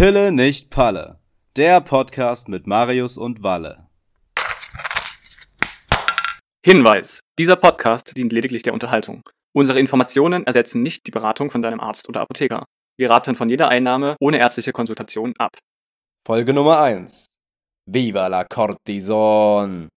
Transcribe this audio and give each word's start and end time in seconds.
Pille 0.00 0.32
nicht 0.32 0.70
Palle. 0.70 1.18
Der 1.56 1.82
Podcast 1.82 2.48
mit 2.48 2.66
Marius 2.66 3.18
und 3.18 3.42
Walle. 3.42 3.86
Hinweis: 6.64 7.20
Dieser 7.38 7.56
Podcast 7.56 8.16
dient 8.16 8.32
lediglich 8.32 8.62
der 8.62 8.72
Unterhaltung. 8.72 9.20
Unsere 9.54 9.78
Informationen 9.78 10.46
ersetzen 10.46 10.82
nicht 10.82 11.06
die 11.06 11.10
Beratung 11.10 11.50
von 11.50 11.60
deinem 11.60 11.80
Arzt 11.80 12.08
oder 12.08 12.22
Apotheker. 12.22 12.64
Wir 12.98 13.10
raten 13.10 13.34
von 13.34 13.50
jeder 13.50 13.68
Einnahme 13.68 14.16
ohne 14.20 14.38
ärztliche 14.38 14.72
Konsultation 14.72 15.34
ab. 15.36 15.58
Folge 16.26 16.54
Nummer 16.54 16.80
1. 16.80 17.26
Viva 17.84 18.28
la 18.28 18.44
Cortison! 18.44 19.90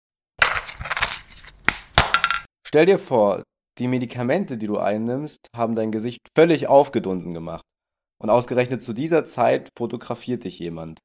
Stell 2.68 2.88
dir 2.88 3.00
vor, 3.00 3.42
die 3.78 3.88
Medikamente, 3.88 4.58
die 4.58 4.68
du 4.68 4.80
einnimmst, 4.80 5.48
haben 5.56 5.78
dein 5.78 5.94
Gesicht 5.94 6.28
völlig 6.36 6.68
aufgedunsen 6.68 7.34
gemacht. 7.34 7.64
Und 8.22 8.30
ausgerechnet 8.30 8.82
zu 8.82 8.94
dieser 8.94 9.26
Zeit 9.26 9.70
fotografiert 9.78 10.44
dich 10.44 10.60
jemand. 10.60 11.00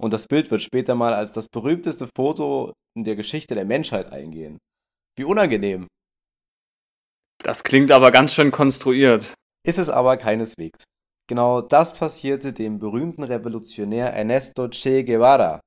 Und 0.00 0.12
das 0.12 0.26
Bild 0.26 0.50
wird 0.50 0.62
später 0.62 0.94
mal 0.94 1.14
als 1.14 1.32
das 1.32 1.48
berühmteste 1.48 2.08
Foto 2.16 2.72
in 2.96 3.04
der 3.04 3.16
Geschichte 3.16 3.54
der 3.54 3.64
Menschheit 3.64 4.12
eingehen. 4.12 4.58
Wie 5.16 5.24
unangenehm. 5.24 5.86
Das 7.42 7.62
klingt 7.62 7.90
aber 7.90 8.10
ganz 8.10 8.34
schön 8.34 8.50
konstruiert. 8.50 9.34
Ist 9.66 9.78
es 9.78 9.88
aber 9.88 10.16
keineswegs. 10.16 10.84
Genau 11.28 11.62
das 11.62 11.94
passierte 11.94 12.52
dem 12.52 12.78
berühmten 12.78 13.22
Revolutionär 13.22 14.12
Ernesto 14.12 14.68
Che 14.68 15.04
Guevara. 15.04 15.60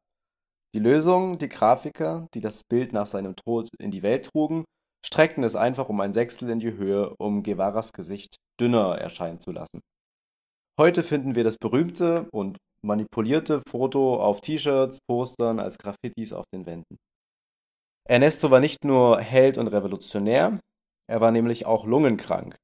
Die 0.76 0.80
Lösung, 0.80 1.40
die 1.40 1.50
Grafiker, 1.50 2.28
die 2.34 2.42
das 2.42 2.62
Bild 2.64 2.94
nach 2.94 3.08
seinem 3.08 3.36
Tod 3.36 3.70
in 3.80 3.90
die 3.90 4.04
Welt 4.04 4.26
trugen, 4.26 4.66
streckten 5.04 5.44
es 5.44 5.56
einfach 5.56 5.90
um 5.90 6.00
ein 6.02 6.14
Sechstel 6.14 6.50
in 6.50 6.59
die 6.59 6.73
Höhe, 6.73 7.16
um 7.17 7.42
Guevaras 7.42 7.94
Gesicht 7.94 8.36
dünner 8.59 8.98
erscheinen 8.98 9.40
zu 9.40 9.52
lassen. 9.52 9.81
Heute 10.80 11.02
finden 11.02 11.34
wir 11.34 11.44
das 11.44 11.58
berühmte 11.58 12.27
und 12.31 12.59
manipulierte 12.84 13.62
Foto 13.67 14.22
auf 14.22 14.41
T-Shirts, 14.41 15.00
Postern, 15.08 15.59
als 15.59 15.80
Graffitis 15.80 16.34
auf 16.34 16.45
den 16.53 16.67
Wänden. 16.67 16.97
Ernesto 18.08 18.52
war 18.52 18.59
nicht 18.59 18.84
nur 18.84 19.19
Held 19.19 19.58
und 19.58 19.67
Revolutionär, 19.69 20.59
er 21.09 21.22
war 21.22 21.31
nämlich 21.31 21.66
auch 21.66 21.86
lungenkrank. 21.86 22.56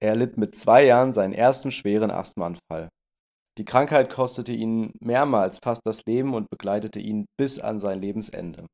Er 0.00 0.14
litt 0.14 0.36
mit 0.36 0.54
zwei 0.54 0.84
Jahren 0.84 1.12
seinen 1.12 1.32
ersten 1.32 1.72
schweren 1.72 2.12
Asthmaanfall. 2.12 2.88
Die 3.58 3.64
Krankheit 3.64 4.08
kostete 4.08 4.52
ihn 4.52 4.92
mehrmals 5.00 5.58
fast 5.62 5.82
das 5.84 6.04
Leben 6.06 6.34
und 6.34 6.48
begleitete 6.48 7.00
ihn 7.00 7.26
bis 7.36 7.58
an 7.58 7.80
sein 7.80 8.00
Lebensende. 8.00 8.66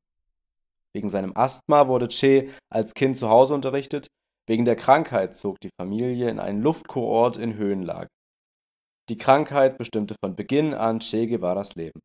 Wegen 0.95 1.09
seinem 1.09 1.33
Asthma 1.35 1.89
wurde 1.89 2.09
Che 2.09 2.51
als 2.71 2.93
Kind 2.93 3.17
zu 3.17 3.31
Hause 3.31 3.55
unterrichtet, 3.55 4.09
wegen 4.47 4.67
der 4.67 4.77
Krankheit 4.77 5.39
zog 5.39 5.59
die 5.61 5.71
Familie 5.81 6.29
in 6.29 6.39
einen 6.39 6.61
Luftkurort 6.61 7.39
in 7.39 7.55
Höhenlage. 7.55 8.09
Die 9.09 9.17
Krankheit 9.17 9.79
bestimmte 9.79 10.15
von 10.23 10.37
Beginn 10.37 10.75
an 10.75 11.01
Che 11.01 11.27
Guevaras 11.27 11.75
Leben. 11.75 12.01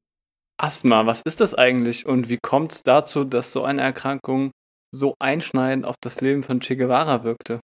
Asthma, 0.58 1.06
was 1.06 1.22
ist 1.26 1.42
das 1.42 1.54
eigentlich 1.54 2.06
und 2.06 2.30
wie 2.30 2.38
kommt 2.42 2.72
es 2.72 2.84
dazu, 2.84 3.26
dass 3.26 3.52
so 3.52 3.64
eine 3.64 3.82
Erkrankung 3.82 4.52
so 4.96 5.16
einschneidend 5.20 5.86
auf 5.86 5.96
das 6.02 6.22
Leben 6.22 6.44
von 6.44 6.62
Che 6.62 6.78
Guevara 6.78 7.24
wirkte? 7.24 7.60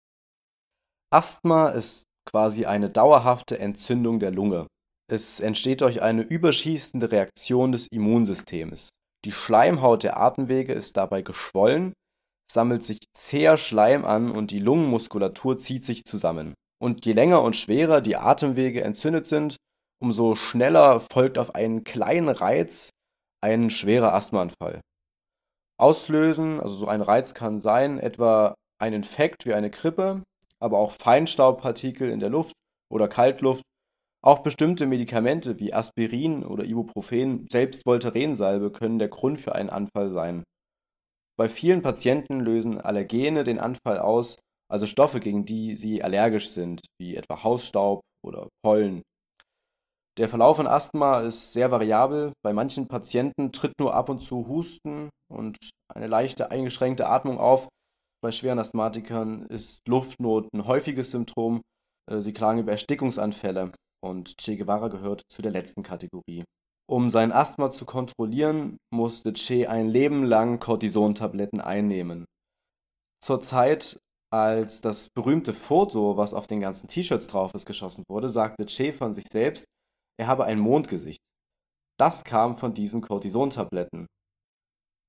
Asthma 1.10 1.70
ist 1.70 2.04
quasi 2.30 2.66
eine 2.66 2.90
dauerhafte 2.90 3.58
Entzündung 3.58 4.20
der 4.20 4.30
Lunge. 4.30 4.68
Es 5.10 5.40
entsteht 5.40 5.80
durch 5.80 6.00
eine 6.00 6.22
überschießende 6.22 7.10
Reaktion 7.10 7.72
des 7.72 7.88
Immunsystems. 7.88 8.88
Die 9.24 9.32
Schleimhaut 9.32 10.02
der 10.02 10.18
Atemwege 10.18 10.72
ist 10.72 10.96
dabei 10.96 11.22
geschwollen, 11.22 11.92
sammelt 12.50 12.84
sich 12.84 12.98
zäher 13.16 13.56
Schleim 13.56 14.04
an 14.04 14.30
und 14.30 14.50
die 14.50 14.60
Lungenmuskulatur 14.60 15.58
zieht 15.58 15.84
sich 15.84 16.04
zusammen. 16.04 16.54
Und 16.84 17.06
je 17.06 17.14
länger 17.14 17.40
und 17.40 17.56
schwerer 17.56 18.02
die 18.02 18.16
Atemwege 18.16 18.84
entzündet 18.84 19.26
sind, 19.26 19.56
umso 20.02 20.34
schneller 20.34 21.00
folgt 21.00 21.38
auf 21.38 21.54
einen 21.54 21.82
kleinen 21.82 22.28
Reiz 22.28 22.90
ein 23.42 23.70
schwerer 23.70 24.12
Asthmaanfall. 24.12 24.82
Auslösen, 25.80 26.60
also 26.60 26.74
so 26.74 26.86
ein 26.86 27.00
Reiz 27.00 27.32
kann 27.32 27.62
sein, 27.62 27.98
etwa 27.98 28.54
ein 28.78 28.92
Infekt 28.92 29.46
wie 29.46 29.54
eine 29.54 29.70
Grippe, 29.70 30.24
aber 30.60 30.76
auch 30.76 30.92
Feinstaubpartikel 30.92 32.10
in 32.10 32.20
der 32.20 32.28
Luft 32.28 32.52
oder 32.92 33.08
Kaltluft, 33.08 33.62
auch 34.22 34.40
bestimmte 34.40 34.84
Medikamente 34.84 35.58
wie 35.58 35.72
Aspirin 35.72 36.44
oder 36.44 36.64
Ibuprofen, 36.64 37.46
selbst 37.50 37.86
Voltarensalbe 37.86 38.70
können 38.70 38.98
der 38.98 39.08
Grund 39.08 39.40
für 39.40 39.54
einen 39.54 39.70
Anfall 39.70 40.10
sein. 40.10 40.44
Bei 41.38 41.48
vielen 41.48 41.80
Patienten 41.80 42.40
lösen 42.40 42.78
Allergene 42.78 43.42
den 43.42 43.58
Anfall 43.58 43.98
aus, 43.98 44.36
also 44.70 44.86
Stoffe, 44.86 45.20
gegen 45.20 45.44
die 45.44 45.76
sie 45.76 46.02
allergisch 46.02 46.50
sind, 46.50 46.80
wie 47.00 47.16
etwa 47.16 47.42
Hausstaub 47.42 48.00
oder 48.24 48.48
Pollen. 48.64 49.02
Der 50.16 50.28
Verlauf 50.28 50.56
von 50.56 50.68
Asthma 50.68 51.20
ist 51.20 51.52
sehr 51.52 51.70
variabel. 51.70 52.32
Bei 52.44 52.52
manchen 52.52 52.86
Patienten 52.86 53.50
tritt 53.50 53.72
nur 53.80 53.94
ab 53.94 54.08
und 54.08 54.20
zu 54.20 54.46
Husten 54.46 55.10
und 55.28 55.58
eine 55.92 56.06
leichte 56.06 56.50
eingeschränkte 56.50 57.08
Atmung 57.08 57.38
auf. 57.38 57.68
Bei 58.22 58.30
schweren 58.30 58.60
Asthmatikern 58.60 59.46
ist 59.46 59.86
Luftnot 59.88 60.48
ein 60.54 60.66
häufiges 60.66 61.10
Symptom. 61.10 61.62
Äh, 62.10 62.20
sie 62.20 62.32
klagen 62.32 62.60
über 62.60 62.72
Erstickungsanfälle 62.72 63.72
und 64.04 64.38
Che 64.38 64.56
Guevara 64.56 64.88
gehört 64.88 65.22
zu 65.28 65.42
der 65.42 65.52
letzten 65.52 65.82
Kategorie. 65.82 66.44
Um 66.86 67.10
sein 67.10 67.32
Asthma 67.32 67.70
zu 67.70 67.84
kontrollieren, 67.84 68.76
musste 68.92 69.32
Che 69.32 69.66
ein 69.66 69.88
Leben 69.88 70.22
lang 70.24 70.60
Cortisontabletten 70.60 71.60
einnehmen. 71.60 72.24
Zur 73.20 73.40
Zeit, 73.40 73.98
als 74.34 74.80
das 74.80 75.10
berühmte 75.10 75.54
Foto, 75.54 76.16
was 76.16 76.34
auf 76.34 76.48
den 76.48 76.58
ganzen 76.58 76.88
T-Shirts 76.88 77.28
drauf 77.28 77.54
ist, 77.54 77.66
geschossen 77.66 78.02
wurde, 78.08 78.28
sagte 78.28 78.66
Che 78.66 78.92
von 78.92 79.14
sich 79.14 79.26
selbst, 79.30 79.64
er 80.18 80.26
habe 80.26 80.44
ein 80.44 80.58
Mondgesicht. 80.58 81.20
Das 82.00 82.24
kam 82.24 82.56
von 82.56 82.74
diesen 82.74 83.00
Cortisontabletten. 83.00 84.06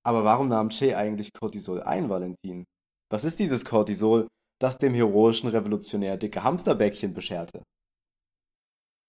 Aber 0.05 0.23
warum 0.23 0.47
nahm 0.47 0.69
Che 0.69 0.95
eigentlich 0.95 1.33
Cortisol 1.33 1.81
ein, 1.81 2.07
Valentin? 2.07 2.65
Was 3.11 3.23
ist 3.23 3.39
dieses 3.39 3.65
Cortisol, 3.65 4.27
das 4.61 4.77
dem 4.77 4.93
heroischen 4.93 5.49
Revolutionär 5.49 6.17
dicke 6.17 6.43
Hamsterbäckchen 6.43 7.15
bescherte? 7.15 7.63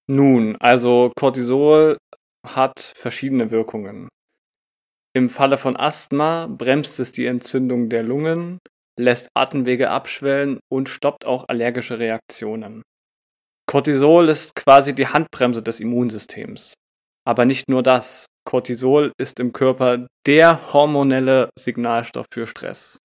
Nun, 0.08 0.56
also 0.60 1.12
Cortisol 1.18 1.98
hat 2.46 2.80
verschiedene 2.80 3.50
Wirkungen. 3.50 4.08
Im 5.14 5.28
Falle 5.28 5.58
von 5.58 5.76
Asthma 5.76 6.46
bremst 6.46 7.00
es 7.00 7.12
die 7.12 7.26
Entzündung 7.26 7.90
der 7.90 8.02
Lungen, 8.02 8.60
lässt 8.98 9.28
Atemwege 9.34 9.90
abschwellen 9.90 10.58
und 10.70 10.88
stoppt 10.88 11.24
auch 11.24 11.44
allergische 11.48 11.98
Reaktionen. 11.98 12.82
Cortisol 13.68 14.28
ist 14.28 14.54
quasi 14.54 14.94
die 14.94 15.08
Handbremse 15.08 15.62
des 15.62 15.80
Immunsystems. 15.80 16.74
Aber 17.26 17.44
nicht 17.44 17.68
nur 17.68 17.82
das. 17.82 18.26
Cortisol 18.46 19.12
ist 19.18 19.40
im 19.40 19.52
Körper 19.52 20.06
der 20.26 20.72
hormonelle 20.72 21.50
Signalstoff 21.58 22.26
für 22.32 22.46
Stress. 22.46 22.98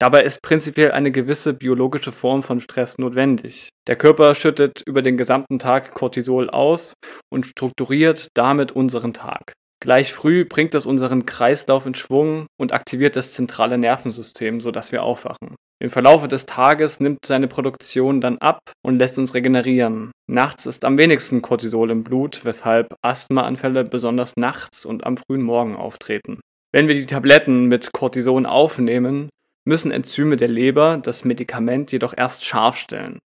Dabei 0.00 0.22
ist 0.22 0.42
prinzipiell 0.42 0.92
eine 0.92 1.10
gewisse 1.10 1.54
biologische 1.54 2.12
Form 2.12 2.42
von 2.42 2.60
Stress 2.60 2.98
notwendig. 2.98 3.68
Der 3.88 3.96
Körper 3.96 4.34
schüttet 4.34 4.82
über 4.86 5.02
den 5.02 5.16
gesamten 5.16 5.58
Tag 5.58 5.94
Cortisol 5.94 6.50
aus 6.50 6.94
und 7.32 7.46
strukturiert 7.46 8.28
damit 8.34 8.72
unseren 8.72 9.12
Tag. 9.12 9.52
Gleich 9.80 10.12
früh 10.12 10.44
bringt 10.44 10.74
es 10.74 10.86
unseren 10.86 11.24
Kreislauf 11.24 11.86
in 11.86 11.94
Schwung 11.94 12.46
und 12.58 12.72
aktiviert 12.72 13.14
das 13.14 13.34
zentrale 13.34 13.78
Nervensystem, 13.78 14.60
sodass 14.60 14.90
wir 14.90 15.04
aufwachen. 15.04 15.54
Im 15.80 15.90
Verlaufe 15.90 16.26
des 16.26 16.46
Tages 16.46 16.98
nimmt 16.98 17.24
seine 17.24 17.46
Produktion 17.46 18.20
dann 18.20 18.38
ab 18.38 18.58
und 18.84 18.98
lässt 18.98 19.18
uns 19.18 19.34
regenerieren. 19.34 20.10
Nachts 20.28 20.66
ist 20.66 20.84
am 20.84 20.98
wenigsten 20.98 21.40
Cortisol 21.40 21.92
im 21.92 22.02
Blut, 22.02 22.44
weshalb 22.44 22.94
Asthmaanfälle 23.02 23.84
besonders 23.84 24.32
nachts 24.36 24.84
und 24.84 25.06
am 25.06 25.16
frühen 25.16 25.42
Morgen 25.42 25.76
auftreten. 25.76 26.40
Wenn 26.72 26.88
wir 26.88 26.96
die 26.96 27.06
Tabletten 27.06 27.66
mit 27.66 27.92
Cortison 27.92 28.44
aufnehmen, 28.44 29.28
müssen 29.64 29.92
Enzyme 29.92 30.36
der 30.36 30.48
Leber 30.48 30.98
das 30.98 31.24
Medikament 31.24 31.92
jedoch 31.92 32.14
erst 32.16 32.44
scharf 32.44 32.76
stellen. 32.76 33.18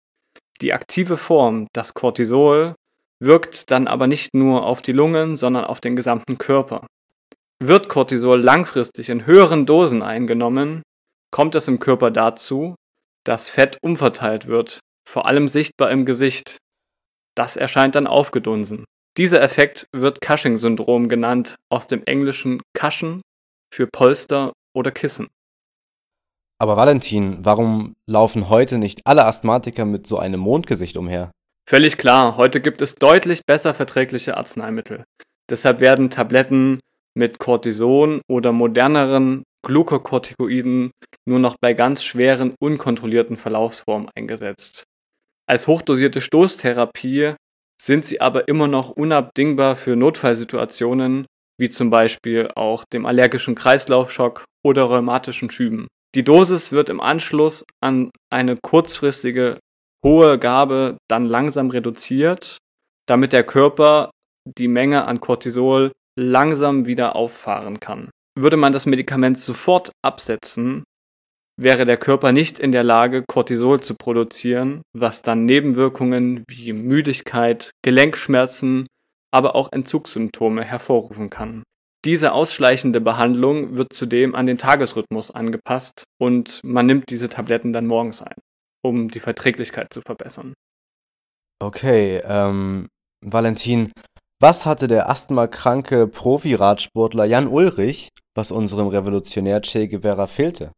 Die 0.60 0.74
aktive 0.74 1.16
Form, 1.16 1.66
das 1.72 1.94
Cortisol, 1.94 2.74
wirkt 3.22 3.70
dann 3.70 3.86
aber 3.86 4.06
nicht 4.06 4.34
nur 4.34 4.66
auf 4.66 4.82
die 4.82 4.92
Lungen, 4.92 5.36
sondern 5.36 5.64
auf 5.64 5.80
den 5.80 5.94
gesamten 5.94 6.38
Körper. 6.38 6.86
Wird 7.62 7.88
Cortisol 7.88 8.40
langfristig 8.40 9.08
in 9.08 9.26
höheren 9.26 9.64
Dosen 9.64 10.02
eingenommen, 10.02 10.82
kommt 11.30 11.54
es 11.54 11.68
im 11.68 11.78
Körper 11.78 12.10
dazu, 12.10 12.74
dass 13.24 13.48
Fett 13.48 13.78
umverteilt 13.82 14.48
wird, 14.48 14.80
vor 15.08 15.26
allem 15.26 15.46
sichtbar 15.46 15.90
im 15.92 16.04
Gesicht. 16.04 16.58
Das 17.36 17.56
erscheint 17.56 17.94
dann 17.94 18.08
aufgedunsen. 18.08 18.84
Dieser 19.16 19.40
Effekt 19.40 19.86
wird 19.92 20.20
Cushing-Syndrom 20.20 21.08
genannt, 21.08 21.54
aus 21.70 21.86
dem 21.86 22.02
englischen 22.04 22.60
Cushion 22.76 23.20
für 23.72 23.86
Polster 23.86 24.52
oder 24.74 24.90
Kissen. 24.90 25.28
Aber 26.58 26.76
Valentin, 26.76 27.44
warum 27.44 27.94
laufen 28.08 28.48
heute 28.48 28.78
nicht 28.78 29.00
alle 29.04 29.24
Asthmatiker 29.26 29.84
mit 29.84 30.06
so 30.06 30.18
einem 30.18 30.40
Mondgesicht 30.40 30.96
umher? 30.96 31.30
Völlig 31.68 31.96
klar, 31.96 32.36
heute 32.36 32.60
gibt 32.60 32.82
es 32.82 32.94
deutlich 32.94 33.46
besser 33.46 33.74
verträgliche 33.74 34.36
Arzneimittel. 34.36 35.04
Deshalb 35.50 35.80
werden 35.80 36.10
Tabletten 36.10 36.80
mit 37.14 37.38
Cortison 37.38 38.20
oder 38.28 38.52
moderneren 38.52 39.44
Glukokortikoiden 39.64 40.90
nur 41.26 41.38
noch 41.38 41.56
bei 41.60 41.72
ganz 41.74 42.02
schweren, 42.02 42.54
unkontrollierten 42.60 43.36
Verlaufsformen 43.36 44.10
eingesetzt. 44.16 44.84
Als 45.48 45.66
hochdosierte 45.66 46.20
Stoßtherapie 46.20 47.34
sind 47.80 48.04
sie 48.04 48.20
aber 48.20 48.48
immer 48.48 48.68
noch 48.68 48.90
unabdingbar 48.90 49.76
für 49.76 49.96
Notfallsituationen, 49.96 51.26
wie 51.58 51.70
zum 51.70 51.90
Beispiel 51.90 52.50
auch 52.54 52.84
dem 52.92 53.06
allergischen 53.06 53.54
Kreislaufschock 53.54 54.44
oder 54.64 54.84
rheumatischen 54.84 55.50
Schüben. 55.50 55.86
Die 56.14 56.24
Dosis 56.24 56.72
wird 56.72 56.88
im 56.88 57.00
Anschluss 57.00 57.64
an 57.80 58.10
eine 58.30 58.56
kurzfristige 58.56 59.58
hohe 60.04 60.38
Gabe 60.38 60.96
dann 61.08 61.26
langsam 61.26 61.70
reduziert, 61.70 62.58
damit 63.06 63.32
der 63.32 63.44
Körper 63.44 64.10
die 64.58 64.68
Menge 64.68 65.04
an 65.04 65.20
Cortisol 65.20 65.92
langsam 66.18 66.86
wieder 66.86 67.16
auffahren 67.16 67.80
kann. 67.80 68.10
Würde 68.38 68.56
man 68.56 68.72
das 68.72 68.86
Medikament 68.86 69.38
sofort 69.38 69.92
absetzen, 70.02 70.84
wäre 71.60 71.84
der 71.84 71.96
Körper 71.96 72.32
nicht 72.32 72.58
in 72.58 72.72
der 72.72 72.82
Lage, 72.82 73.24
Cortisol 73.26 73.80
zu 73.80 73.94
produzieren, 73.94 74.82
was 74.96 75.22
dann 75.22 75.44
Nebenwirkungen 75.44 76.44
wie 76.48 76.72
Müdigkeit, 76.72 77.70
Gelenkschmerzen, 77.84 78.86
aber 79.32 79.54
auch 79.54 79.70
Entzugssymptome 79.72 80.64
hervorrufen 80.64 81.30
kann. 81.30 81.62
Diese 82.04 82.32
ausschleichende 82.32 83.00
Behandlung 83.00 83.76
wird 83.76 83.92
zudem 83.92 84.34
an 84.34 84.46
den 84.46 84.58
Tagesrhythmus 84.58 85.30
angepasst 85.30 86.04
und 86.20 86.60
man 86.64 86.86
nimmt 86.86 87.10
diese 87.10 87.28
Tabletten 87.28 87.72
dann 87.72 87.86
morgens 87.86 88.22
ein, 88.22 88.34
um 88.84 89.08
die 89.08 89.20
Verträglichkeit 89.20 89.92
zu 89.92 90.00
verbessern. 90.02 90.54
Okay, 91.60 92.20
ähm, 92.24 92.88
Valentin, 93.24 93.92
was 94.40 94.66
hatte 94.66 94.88
der 94.88 95.08
asthmakranke 95.08 96.08
Profi-Radsportler 96.08 97.24
Jan 97.24 97.46
Ulrich, 97.46 98.08
was 98.34 98.50
unserem 98.50 98.88
Revolutionär 98.88 99.62
Che 99.62 99.86
Guevara 99.86 100.26
fehlte? 100.26 100.72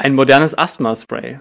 Ein 0.00 0.14
modernes 0.14 0.56
Asthma-Spray. 0.56 1.38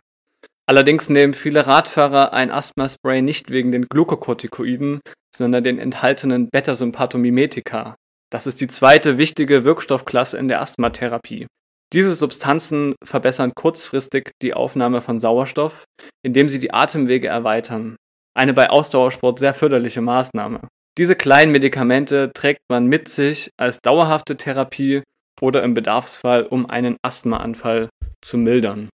Allerdings 0.70 1.10
nehmen 1.10 1.34
viele 1.34 1.66
Radfahrer 1.66 2.34
ein 2.34 2.52
Asthma-Spray 2.52 3.22
nicht 3.22 3.50
wegen 3.50 3.72
den 3.72 3.88
Glukokortikoiden, 3.88 5.00
sondern 5.34 5.64
den 5.64 5.80
enthaltenen 5.80 6.50
Beta-Sympathomimetika. 6.52 7.96
Das 8.30 8.48
ist 8.48 8.60
die 8.60 8.68
zweite 8.68 9.18
wichtige 9.18 9.64
Wirkstoffklasse 9.64 10.38
in 10.38 10.50
der 10.50 10.62
Asthmatherapie. 10.62 11.48
Diese 11.94 12.14
Substanzen 12.14 12.96
verbessern 13.02 13.54
kurzfristig 13.56 14.32
die 14.42 14.54
Aufnahme 14.54 15.00
von 15.00 15.22
Sauerstoff, 15.22 15.86
indem 16.22 16.50
sie 16.50 16.60
die 16.60 16.74
Atemwege 16.74 17.30
erweitern. 17.30 17.96
Eine 18.38 18.54
bei 18.54 18.70
Ausdauersport 18.70 19.40
sehr 19.40 19.54
förderliche 19.54 20.02
Maßnahme. 20.02 20.68
Diese 20.98 21.16
kleinen 21.16 21.54
Medikamente 21.54 22.32
trägt 22.34 22.60
man 22.70 22.88
mit 22.88 23.08
sich 23.08 23.52
als 23.58 23.80
dauerhafte 23.82 24.36
Therapie 24.36 25.04
oder 25.40 25.64
im 25.64 25.74
Bedarfsfall, 25.74 26.44
um 26.44 26.70
einen 26.70 26.98
Asthmaanfall 27.04 27.88
zu 28.22 28.38
mildern. 28.38 28.90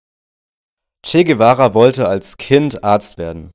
Che 1.06 1.22
Guevara 1.22 1.74
wollte 1.74 2.08
als 2.08 2.38
Kind 2.38 2.82
Arzt 2.82 3.18
werden. 3.18 3.50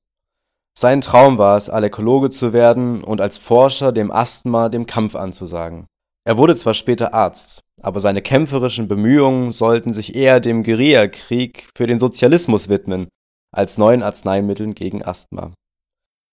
Sein 0.77 1.01
Traum 1.01 1.39
war 1.39 1.57
es, 1.57 1.67
Allergologe 1.67 2.29
zu 2.29 2.53
werden 2.53 3.03
und 3.03 3.19
als 3.21 3.39
Forscher 3.39 3.91
dem 3.91 4.11
Asthma 4.11 4.69
dem 4.69 4.85
Kampf 4.85 5.15
anzusagen. 5.15 5.87
Er 6.27 6.37
wurde 6.37 6.55
zwar 6.55 6.75
später 6.75 7.15
Arzt, 7.15 7.61
aber 7.81 7.99
seine 8.01 8.21
kämpferischen 8.21 8.87
Bemühungen 8.87 9.51
sollten 9.51 9.93
sich 9.93 10.15
eher 10.15 10.39
dem 10.39 10.63
Guerillakrieg 10.63 11.67
für 11.75 11.87
den 11.87 11.97
Sozialismus 11.97 12.69
widmen, 12.69 13.07
als 13.51 13.79
neuen 13.79 14.03
Arzneimitteln 14.03 14.75
gegen 14.75 15.03
Asthma. 15.03 15.51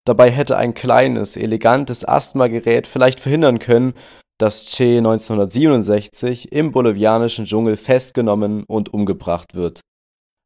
Dabei 0.07 0.31
hätte 0.31 0.59
ein 0.59 0.75
kleines, 0.75 1.37
elegantes 1.37 2.07
Asthmagerät 2.07 2.87
vielleicht 2.87 3.21
verhindern 3.21 3.59
können, 3.59 3.95
dass 4.39 4.67
Che 4.67 4.99
1967 4.99 6.53
im 6.53 6.73
bolivianischen 6.73 7.47
Dschungel 7.47 7.79
festgenommen 7.79 8.65
und 8.65 8.93
umgebracht 8.93 9.55
wird. 9.55 9.81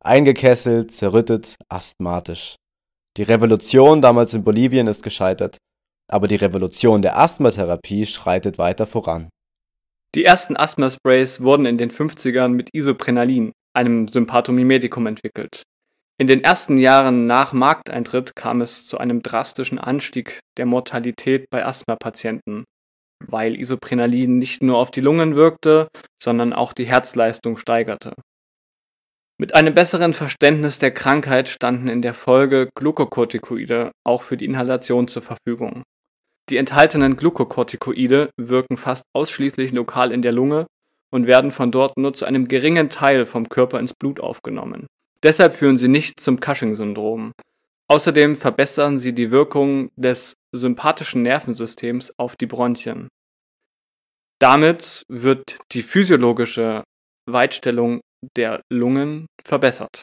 Eingekesselt, 0.02 0.92
zerrüttet, 0.92 1.56
asthmatisch. 1.68 2.56
Die 3.18 3.22
Revolution 3.22 4.00
damals 4.00 4.32
in 4.32 4.44
Bolivien 4.44 4.86
ist 4.86 5.02
gescheitert, 5.02 5.58
aber 6.10 6.26
die 6.26 6.36
Revolution 6.36 7.02
der 7.02 7.18
Asthmatherapie 7.18 8.06
schreitet 8.06 8.56
weiter 8.56 8.86
voran. 8.86 9.28
Die 10.14 10.24
ersten 10.24 10.56
Asthma-Sprays 10.56 11.42
wurden 11.42 11.66
in 11.66 11.76
den 11.76 11.90
50ern 11.90 12.48
mit 12.48 12.70
Isoprenalin, 12.72 13.52
einem 13.76 14.08
Sympathomimetikum, 14.08 15.06
entwickelt. 15.06 15.62
In 16.18 16.26
den 16.26 16.42
ersten 16.42 16.78
Jahren 16.78 17.26
nach 17.26 17.52
Markteintritt 17.52 18.34
kam 18.34 18.60
es 18.60 18.86
zu 18.86 18.98
einem 18.98 19.22
drastischen 19.22 19.78
Anstieg 19.78 20.40
der 20.56 20.66
Mortalität 20.66 21.48
bei 21.50 21.64
Asthmapatienten, 21.64 22.64
weil 23.26 23.58
Isoprenalin 23.58 24.38
nicht 24.38 24.62
nur 24.62 24.78
auf 24.78 24.90
die 24.90 25.00
Lungen 25.00 25.36
wirkte, 25.36 25.88
sondern 26.22 26.52
auch 26.52 26.72
die 26.72 26.86
Herzleistung 26.86 27.58
steigerte. 27.58 28.14
Mit 29.40 29.54
einem 29.54 29.72
besseren 29.72 30.12
Verständnis 30.12 30.80
der 30.80 30.90
Krankheit 30.90 31.48
standen 31.48 31.88
in 31.88 32.02
der 32.02 32.12
Folge 32.12 32.68
Glukokortikoide 32.74 33.90
auch 34.04 34.22
für 34.22 34.36
die 34.36 34.44
Inhalation 34.44 35.08
zur 35.08 35.22
Verfügung. 35.22 35.82
Die 36.50 36.58
enthaltenen 36.58 37.16
Glukokortikoide 37.16 38.28
wirken 38.36 38.76
fast 38.76 39.04
ausschließlich 39.14 39.72
lokal 39.72 40.12
in 40.12 40.20
der 40.20 40.32
Lunge 40.32 40.66
und 41.10 41.26
werden 41.26 41.52
von 41.52 41.72
dort 41.72 41.96
nur 41.96 42.12
zu 42.12 42.26
einem 42.26 42.48
geringen 42.48 42.90
Teil 42.90 43.24
vom 43.24 43.48
Körper 43.48 43.80
ins 43.80 43.94
Blut 43.94 44.20
aufgenommen. 44.20 44.86
Deshalb 45.22 45.54
führen 45.54 45.78
sie 45.78 45.88
nicht 45.88 46.20
zum 46.20 46.38
Cushing-Syndrom. 46.38 47.32
Außerdem 47.88 48.36
verbessern 48.36 48.98
sie 48.98 49.14
die 49.14 49.30
Wirkung 49.30 49.88
des 49.96 50.34
sympathischen 50.52 51.22
Nervensystems 51.22 52.12
auf 52.18 52.36
die 52.36 52.46
Bronchien. 52.46 53.08
Damit 54.38 55.02
wird 55.08 55.56
die 55.72 55.80
physiologische 55.80 56.84
Weitstellung 57.24 58.02
der 58.36 58.62
Lungen 58.72 59.26
verbessert. 59.44 60.02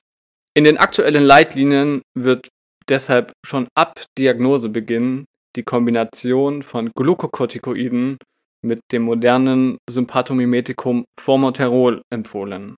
In 0.56 0.64
den 0.64 0.78
aktuellen 0.78 1.24
Leitlinien 1.24 2.02
wird 2.16 2.50
deshalb 2.90 3.34
schon 3.46 3.68
ab 3.76 4.04
Diagnosebeginn 4.18 5.26
die 5.56 5.64
Kombination 5.64 6.64
von 6.64 6.92
Glukokortikoiden 6.96 8.18
mit 8.64 8.80
dem 8.92 9.04
modernen 9.04 9.78
Sympathomimetikum 9.90 11.06
Formoterol 11.20 12.02
empfohlen. 12.12 12.76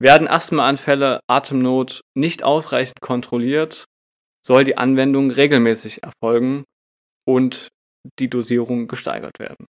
Werden 0.00 0.28
Asthmaanfälle, 0.28 1.20
Atemnot 1.28 2.00
nicht 2.16 2.42
ausreichend 2.42 3.00
kontrolliert, 3.00 3.84
soll 4.44 4.64
die 4.64 4.76
Anwendung 4.76 5.30
regelmäßig 5.30 6.02
erfolgen 6.02 6.64
und 7.26 7.68
die 8.18 8.28
Dosierung 8.28 8.86
gesteigert 8.86 9.38
werden. 9.38 9.66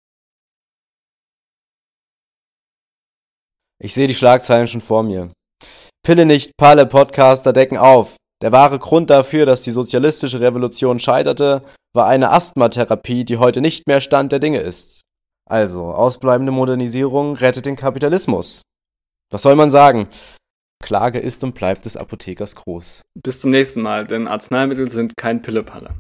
Ich 3.84 3.94
sehe 3.94 4.08
die 4.08 4.16
Schlagzeilen 4.16 4.70
schon 4.70 4.80
vor 4.80 5.04
mir. 5.04 5.30
Pille 6.06 6.26
nicht, 6.26 6.56
Palle 6.58 6.86
Podcaster 6.86 7.52
decken 7.52 7.78
auf. 7.78 8.16
Der 8.42 8.54
wahre 8.54 8.80
Grund 8.80 9.10
dafür, 9.10 9.46
dass 9.46 9.62
die 9.62 9.72
sozialistische 9.72 10.40
Revolution 10.40 11.00
scheiterte, 11.00 11.64
war 11.94 12.08
eine 12.08 12.32
Asthmatherapie, 12.32 13.26
die 13.26 13.38
heute 13.38 13.60
nicht 13.60 13.88
mehr 13.88 14.00
Stand 14.00 14.32
der 14.32 14.40
Dinge 14.40 14.60
ist. 14.60 15.02
Also, 15.50 15.84
ausbleibende 15.84 16.54
Modernisierung 16.54 17.36
rettet 17.36 17.66
den 17.66 17.76
Kapitalismus. 17.76 18.62
Was 19.32 19.42
soll 19.42 19.56
man 19.56 19.70
sagen? 19.70 20.08
Klage 20.82 21.20
ist 21.20 21.44
und 21.44 21.54
bleibt 21.54 21.86
des 21.86 21.98
Apothekers 21.98 22.56
groß. 22.56 23.02
Bis 23.22 23.42
zum 23.42 23.52
nächsten 23.52 23.82
Mal, 23.82 24.08
denn 24.08 24.28
Arzneimittel 24.28 24.90
sind 24.90 25.18
kein 25.18 25.42
Pillepalle. 25.42 25.96